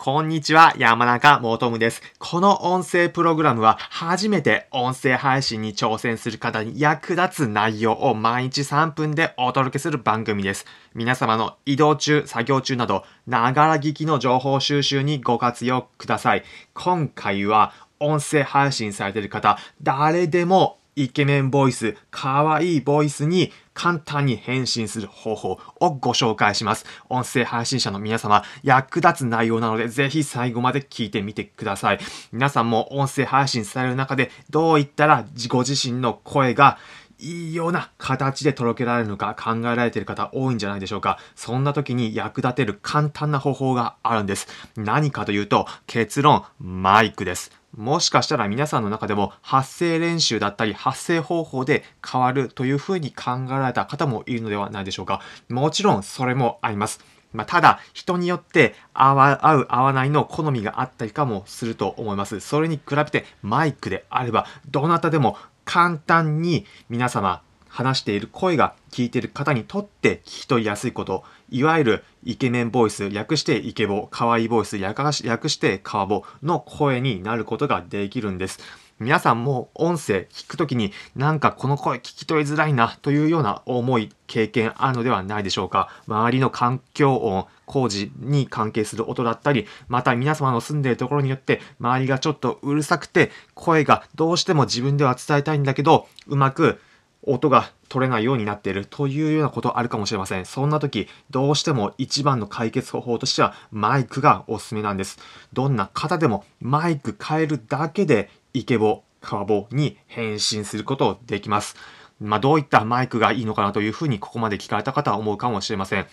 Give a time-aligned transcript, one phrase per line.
[0.00, 2.02] こんにちは、山中もとむです。
[2.20, 10.66] この音声プログラムは初めて音声配信に挑戦する方に役立つ内容を毎日3分でお届けする番組です。
[10.94, 16.44] 皆様の移動中、作業中など、ながら聞きの情報収集にご活用ください。
[16.74, 26.84] 今回は音声配信されている方、誰でもイケメンボイス、可愛いボイスに簡単に変身する方法をご紹介します。
[27.08, 32.00] 音声配信者の皆様、役立つ内容なので、ぜひ最後まで聞いてみてください。
[32.32, 36.78] 皆さんも音声配信される中で、どう言ったらご自身の声が
[37.20, 41.18] いいような形で届けられるのか考えられている方多いんじゃないでしょうか。
[41.36, 44.48] そんな時に役立てる簡単な方法があるんです。
[44.76, 47.57] 何かというと、結論、マイクです。
[47.76, 55.20] もしかしたら皆さんの中でも発声練習だったり発声方法で変わるというふうに考えられた方もいるのではないでしょうか。
[55.48, 57.00] もちろんそれもあります。
[57.32, 62.40] まあ、ただ、人によって合う合わないの好みがあったりかもすると思います。
[62.40, 78.60] それに比べてマイクであれば、どなたでも簡単に皆様話している声が聞いている方にとって聞き取りやすいこと、いわゆるイケメンボイス、略してイケボ、可愛いボイス、略してカワボの声になることができるんです。
[79.00, 85.88] 皆さんも音声聞くときになんかこの声聞き取りづらいなというような思い、経験あるのではないでしょうか。
[86.08, 96.80] 周りの環境音、工事に関係する音だったり、また皆様の住んでいるところによって周りがちょっとうるさくて声がどうしても自分では伝えたいんだけどうまく
[97.22, 100.46] 音が取れないようになっているというようなことあるかもしれません。
[100.46, 105.18] そんな時、どうしても一番の解決方法としてはマイクがおすすめなんです。
[105.52, 111.76] どんな方でもマイク変えるだけでイケボ、カワボに変身することできます。
[112.20, 116.06] まあ、どういったマイクがいいのかなというふうにここまで聞かれた方は思うかもしれません。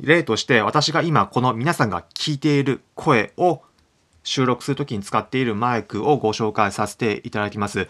[0.00, 3.62] 例として私が今この皆さんが聞いている声を
[4.22, 7.88] 収録するときに使っているマイクをご紹介させていただきます。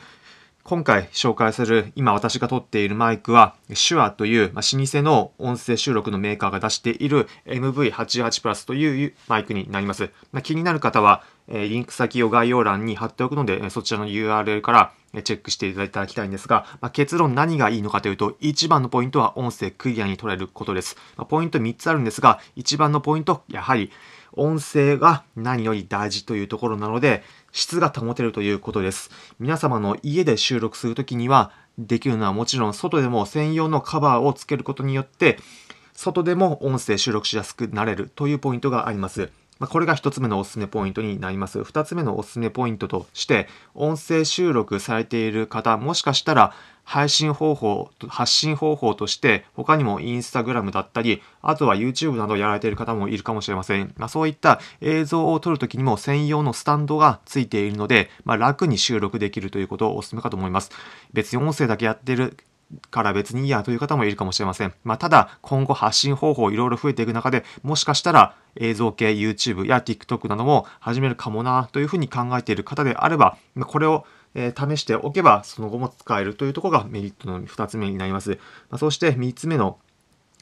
[0.63, 10.11] 今回紹介する今私が撮っているマイクは手話という、ま、老舗の音声収録のメーカーが出している MV88 プラスというマイクになります。
[10.33, 14.93] ま、気になる方は、えリンク先を概要欄に貼っておくので、そちらの URL から
[15.25, 20.97] チェックしていただきたいんですが、ま、結論何がいいのかというと、一番のポイントは音声クリアに取れることです。
[21.17, 23.91] まポイント3つあるんですが、一番のポイント、やはり
[24.41, 29.11] 音声が何より大事というところなので、質が保てるということです。
[29.39, 35.39] 皆様の家で収録するときには、できるのはもちろん外でも専用のカバーをつけることによって、
[35.93, 39.31] 外でも音声収録しやすくなれるというポイントがあります。
[39.61, 41.63] まこれが一つ目のおすすめポイントになります。
[41.63, 53.93] 二つ目のおすすめポイントとして、音声収録されている方、もしかしたら配信方法、発信方法として、他にもインスタグラムだったり、あとは YouTube などやられている方もいるかもしれません。
[53.99, 60.71] まあ、そういった映像を撮るときにも専用のスタンドがついているので、まあ、楽に収録できるということをお勧めかと思います。
[61.13, 62.37] 別に音声だけやってる
[62.91, 64.73] から別にいいやという方もいるかもしれません。
[64.85, 73.37] まあ、ただ、今後発信方法いろいろ増えていく中で、もしかしたら映像系 YouTube や TikTok なども始めるかもなというふうに考えている方であれば、
[73.67, 74.05] これを
[74.35, 78.39] え、試しておけばその後も使えるというところがメリットの2つ目になります。
[78.71, 79.79] ま、そして3つ目の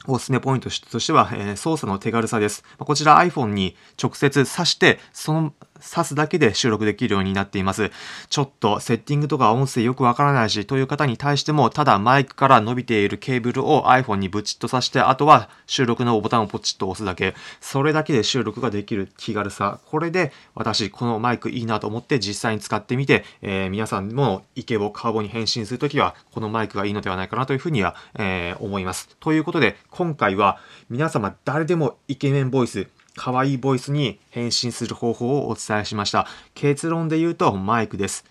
[0.07, 2.63] おすすめポイントとしては、え、操作の手軽さです。
[2.77, 7.91] こちら iPhone に直接挿して、その挿すだけで収録できるようになっています。
[8.29, 17.35] ちょっとセッティングとか音声よくわからないしという方に対しても、ただマイクから伸びているケーブルを iPhone にブチッと挿して、あとは収録のボタンをポチッと押すだけ。
[17.61, 19.79] それだけで収録ができる気軽さ。
[19.85, 29.15] これで私、このマイクいいなと思って実際に使ってみて、えー、皆さんもイケボ、カーボに変身するときは、このマイクがいいのではないかなというふうには、えー、思います。
[29.19, 30.59] ということで、今回は
[30.89, 32.87] 皆様誰でもイケメンボイス、
[33.19, 36.25] 可愛いボイスに変身する方法をお伝えしました。
[36.53, 38.23] 結論で言うとマイクです。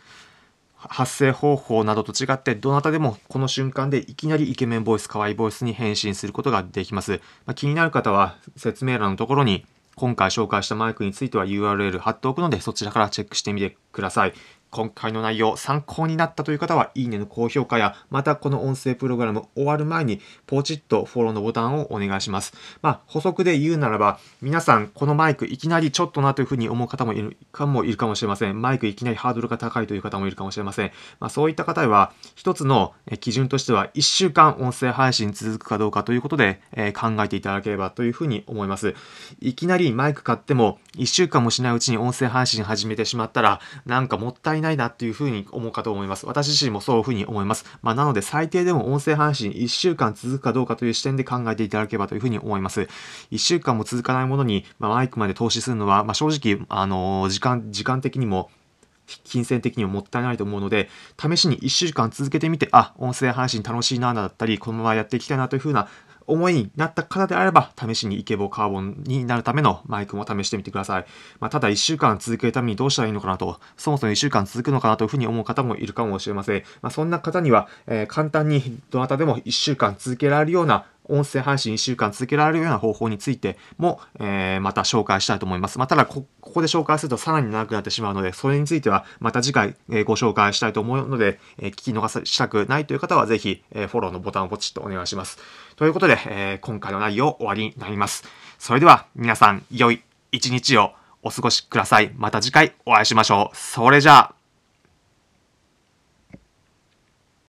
[0.78, 7.20] 発声方法などと違ってどなたでもこの瞬間でいきなりイケメンボイス、可愛いボイスに変身することができます。
[7.44, 14.32] まあ、気になる方は説明欄のところに今回紹介したマイクについては URL 貼っておくのでそちらからチェックしてみてください。
[14.70, 22.52] 今回の内容参考になったという方は、いいねの高評価や、またこの音声プログラム終わる前に、ポチッとフォローのボタンをお願いします。
[22.82, 28.60] まあ、補足で言うならば、皆さん、このマイクいきなりちょっとなというふうに思う方もいるかもいるかもしれません。
[28.60, 30.92] マイクいきなりハードルが高いという方もいるかもしれません。
[31.20, 38.94] まあ、そういった方は、一つの基準としては、1週間音声配信続くかどうかということで、えー、考えていただければというふうに思います。
[39.40, 46.26] いきなりマイク買っても、1週間もしないうちに音声配信始めてしまったら、なんかもったいいないなっていうふうに思うかと思います。
[46.26, 47.64] 私自身もそういうふうに思います。
[47.82, 52.88] まあ、なので最低でも音声配信1週間続くかどうかという視点で考えていただければというふうに思います。
[53.30, 58.50] 1週間も続かないものに、まあ、マイクまで投資するのは、まあ、正直、あのー、時間、時間的にも
[59.24, 60.88] 金銭的にももったいないと思うので、
[61.18, 65.88] 試しに1週間続けてみて、あ、音声配信楽しいな、だったり、このままやっていきたいなというふうな
[66.28, 71.06] 思いになった方であれば、試しにイケボカーボンになるためのマイクも試してみてください。
[71.40, 76.62] まあ、ただ1週間続けるためにどうしたらいいのかなと、そもそも1週間続くのかなというふうに思う方もいるかもしれません。
[76.82, 85.78] まあ、そんな方には、えー、簡単にどなたでも1週間続けられるような音声配信1週間続けられるような方法についても、えー、また紹介したいと思います。
[85.78, 86.06] まあ、ただ
[86.48, 95.38] こ、こで紹介するとさらに長くなってしまうので、それについてはまた次回、えー、ご紹介したいと思うので、え、聞き逃したくないという方はぜひ、えフォローのボタンをポチッとお願いします。
[95.76, 98.24] ということで、え今回の内容終わりになります。
[98.58, 100.02] それでは皆さん、良い
[100.32, 100.92] 一日を
[101.22, 102.12] お過ごしください。
[102.16, 103.56] また次回お会いしましょう。
[103.56, 104.37] それじゃあ。